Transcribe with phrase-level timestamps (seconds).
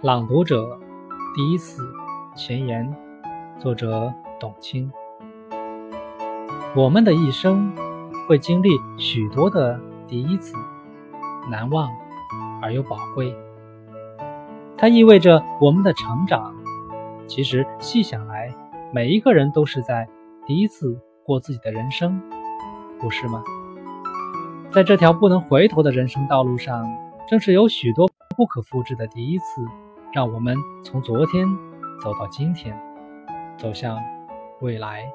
[0.00, 0.78] 朗读者
[1.34, 1.82] 第一次
[2.36, 2.94] 前言，
[3.58, 4.92] 作者董卿。
[6.76, 7.72] 我们的一生
[8.28, 10.54] 会经历许多的第一次，
[11.50, 11.90] 难忘
[12.62, 13.36] 而又宝贵。
[14.76, 16.54] 它意味着我们的成长。
[17.26, 18.54] 其实细想来，
[18.92, 20.08] 每一个人都是在
[20.46, 22.22] 第一次过自己的人生，
[23.00, 23.42] 不是吗？
[24.70, 26.86] 在这条不能回头的人生道路上，
[27.26, 29.44] 正是有许多不可复制的第一次。
[30.12, 31.46] 让我们从昨天
[32.00, 32.74] 走到今天，
[33.58, 33.98] 走向
[34.60, 35.12] 未来。